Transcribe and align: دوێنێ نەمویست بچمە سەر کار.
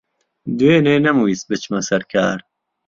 دوێنێ 0.57 0.95
نەمویست 1.05 1.45
بچمە 1.49 1.79
سەر 1.87 2.03
کار. 2.13 2.39